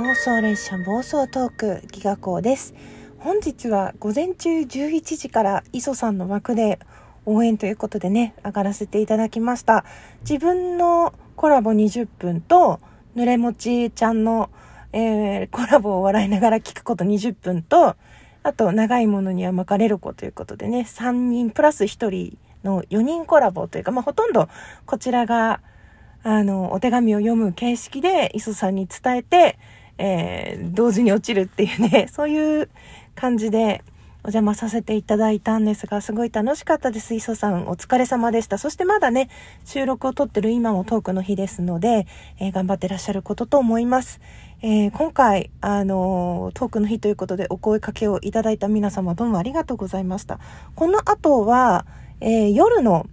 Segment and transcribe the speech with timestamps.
[0.00, 2.74] 妄想列車暴走トークギガ校です。
[3.18, 6.78] 本日は午前中11時から磯さんの枠で
[7.26, 9.84] 応援ということでね上がらせていただきました。
[10.22, 12.80] 自分のコラボ20分と
[13.14, 14.48] 濡れもちちゃんの、
[14.94, 17.94] えー、コラボを笑いながら聞くこと20分と
[18.42, 24.48] あと長いものには巻かれる子ということでね3人プラス1人の4人コラボというかまあほとんど
[24.86, 25.60] こちらが
[26.22, 29.58] あの、お手紙を読む形式で、磯さんに伝えて、
[30.02, 32.70] えー、同時に落ちるっていうね、 そういう
[33.14, 33.84] 感じで
[34.22, 37.14] お邪魔させていただいたんですが、すごい楽しかったです。
[37.14, 38.56] 磯さん、お疲れ様でした。
[38.56, 39.28] そしてまだね、
[39.66, 42.06] 収録を撮ってる今もトークの日ですので、
[42.38, 44.20] えー、頑張ってらっしゃることと思います。
[44.62, 50.38] えー、今回、あのトークの日ということでお声かけをいただいた皆様どうもありがとうございました。
[50.74, 51.84] この後は、
[52.20, 53.06] え夜の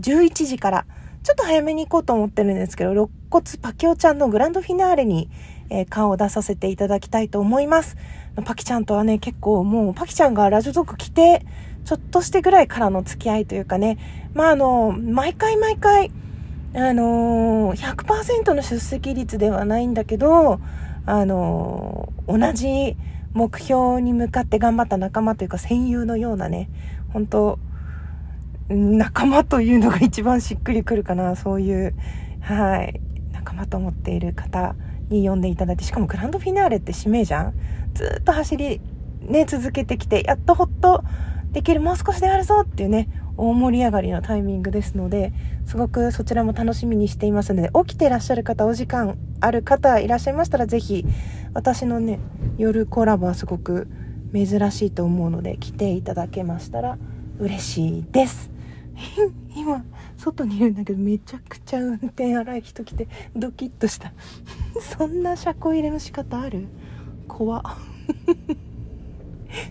[0.00, 0.86] 11時から、
[1.22, 5.28] ちょっと早めに行こうと思ってるんですけど、肋骨パキオちゃんのグランドフィナーレに、
[5.70, 7.96] えー、顔を出させていただきたいと思います。
[8.44, 11.44] パキちゃんとはね、結構もうパキちゃんがラジオトーク来て、
[11.84, 13.98] ちょっとしてぐらいからの付き合いというかね、
[14.34, 16.10] まああの、毎回毎回、
[16.74, 20.60] あのー、100%の出席率ではないんだけど、
[21.06, 22.96] あのー、同じ
[23.32, 26.68] 目標に向かって頑張った仲間というか戦友のようなね、
[27.12, 27.58] 本当
[28.68, 31.34] 仲間というのが一番しっくりくるかな。
[31.34, 31.94] そういう
[32.40, 33.00] はい
[33.32, 34.76] 仲間と思っている方。
[35.10, 37.54] に呼んでいただいてしかもグランドフィナーレって使命じゃん？
[37.94, 38.80] ずっと走り
[39.20, 41.04] ね続けてきてやっとほっと
[41.52, 45.32] できるもう少しであるぞっていうね大盛り上がりのタイミングですので
[45.66, 51.04] すごくそちらも楽しみにしていますので起きてらっしゃる方お時間ある方いらっしゃいましたら是非
[51.54, 52.20] 私のね
[52.58, 53.88] 夜コラボはすごく
[54.32, 56.98] 珍しいと思うので来ていただけましたら
[57.38, 58.50] 嬉しいです。
[59.54, 59.84] 今
[60.16, 64.12] 外にいるんだけどめちゃくちゃ運転荒い人来てドキッとした。
[64.80, 66.66] そんな車庫入れの仕方ある？
[67.28, 67.62] 怖。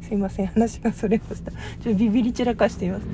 [0.00, 1.50] すいません話がそれました。
[1.50, 3.06] ちょっとビビり散らかしています。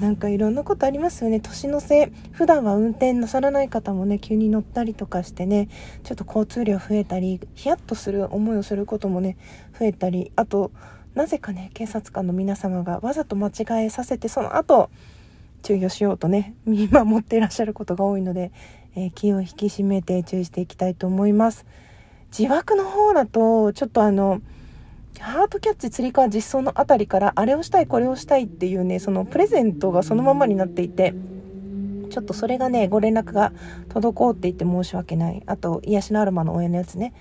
[0.00, 1.40] なんかいろんなことありますよね。
[1.40, 5.68] 年の瀬普段は運転なさらない方もね急に乗ったりとかしてね
[6.02, 9.36] ちょっと交通量増えたりヒヤッとする思いをすることもね
[9.78, 10.70] 増えたりあと
[11.14, 14.90] なぜかね警察官の皆様がわざと間違えさせてその後
[15.62, 18.52] 注意をしようとね見守っていらっしゃることが多いので、
[18.96, 21.66] えー、気を引き締めて注意していきたいと思います。
[22.36, 24.40] 自爆の方だとちょっとあの
[25.20, 31.14] ハートキャッチつり革実装の辺りからあれをしたいこれをしたいっていうねそのプレゼントがそのままになっていて
[32.08, 33.52] ちょっとそれがねご連絡が
[33.90, 35.42] 滞っていて申し訳ない。
[35.46, 37.12] あと癒しのアロマの親のやつね、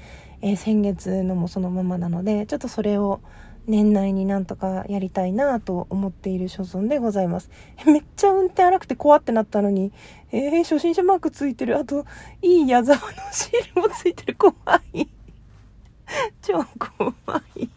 [0.42, 3.22] えー、先月のもそのままなのでちょっとそれを
[3.68, 7.50] 年内になんとかやりたいなと思っている所存でございます。
[7.86, 9.92] めっちゃ運転荒くて怖ってなったのに、
[10.32, 11.78] えー、初心者マークついてる。
[11.78, 12.06] あと、
[12.42, 14.36] いい矢沢のシールもついてる。
[14.36, 14.54] 怖
[14.94, 15.08] い。
[16.42, 17.14] 超怖
[17.56, 17.70] い。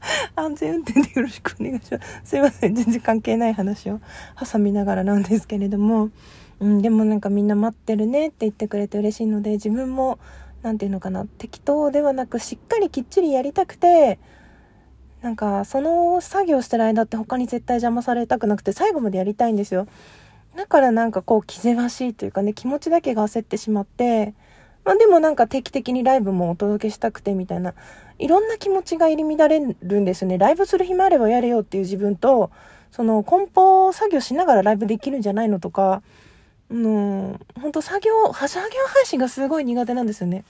[0.34, 2.20] 安全運転でよろしくお願いします。
[2.24, 2.74] すいません。
[2.74, 4.00] 全然関係ない話を
[4.38, 6.10] 挟みながらなんですけれども。
[6.60, 10.18] うん、でもなんかみんな待ってるねって言ってくれて嬉しいので、自分も
[10.62, 14.18] 何て言うのかな適当ではなくしっかりきっちりやりたくて
[15.22, 19.86] なんかその作業してる間って他に絶対邪魔されたくなくて最後までやりたいんですよ。
[20.56, 24.34] だからなんかこう気ぜわしいというかね気持ちだけが焦ってしまって
[24.84, 27.74] まあでもなんか定期的にライブもお届けしたくてみたいな
[28.18, 30.38] いろんな気持ちが入り乱れるんですよね。
[30.38, 32.50] ライブする暇あればやれよっていう自分と
[32.90, 36.02] その梱包作業しながらライブできるんじゃないのとか
[36.70, 40.44] もう、ほんと作業、作業配信がすごい苦手なんですよね。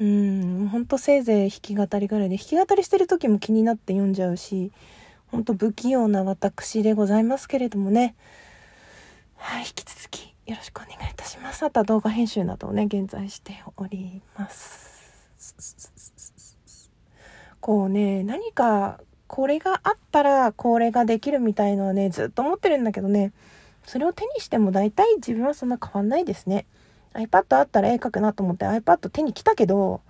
[0.00, 4.72] うん、ほんとせいぜい弾き語りぐらいで、弾き語りしてる時も気になって読んじゃうし、
[5.30, 8.14] ほんと不器用な私でございますけれどもね。
[9.36, 11.62] はい、引き続きよろしくお願いいたします。
[11.64, 15.30] あとは動画編集などをね、現在しております。
[17.60, 23.32] こうね、何かこれがあったらこれができるみたいのはね、ずっと思ってるんだけどね、
[23.84, 26.66] それを手にしても大体自分はそんな変わんないですね。
[27.14, 30.00] iPad あったら絵描くなと思って iPad 手に来たけど、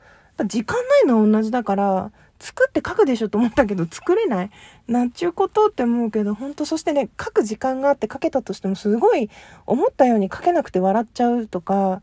[0.46, 4.50] 時間ないのは同じだから、作って書くでしょと思ったけど作れない。
[4.88, 9.30] なんちゅうことって思うけど、ほんとそしてね、書く時間があって書けたとしてもすごい
[9.66, 12.02] 思ったように書けなくて笑っちゃうとか、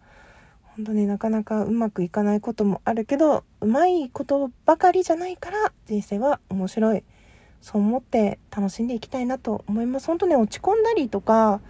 [0.64, 7.04] ほんとね、なかなかうまくいかないこともあるけど、うまいことばかりじゃないから人生は面白い。
[7.62, 10.08] そう思って楽しんでいきたいなと思います。
[10.08, 11.62] 本当ね落ち込んだりとか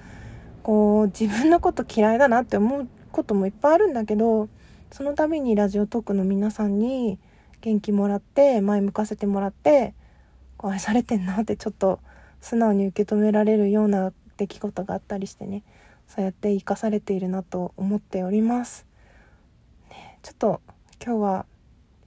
[0.63, 4.49] こう自分のこと嫌いだなって思うこともいっぱいあるんだけど
[4.91, 7.19] その度にラジオトークの皆さんに
[7.61, 9.93] 元気もらって前向かせてもらって
[10.57, 11.99] こう愛されてんなってちょっと
[12.41, 15.63] 素直に受け止められるような出来事があったりしてね
[16.07, 18.85] そうやって生かされているなと思っております。
[20.21, 20.61] ちょっと
[21.03, 21.45] 今日は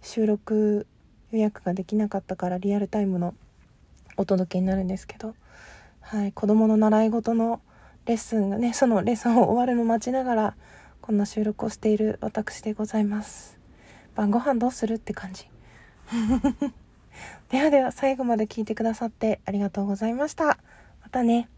[0.03, 0.87] 収録
[1.31, 3.35] 予約ができなかったからリアルタイムの
[4.17, 5.35] お届けになるんですけど、
[6.01, 7.61] はい、子供の習い事の
[8.07, 10.57] レッスンがね、そのレッスンを終わるのを待ちながら、
[11.01, 13.59] こんな収録をしている私でございます。
[14.15, 15.49] 晩ご飯どうするって感じ。
[17.51, 20.59] ではでは最後まで聞いてくださってありがとうございました。
[21.03, 21.49] またね。